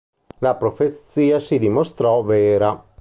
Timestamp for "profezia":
0.55-1.37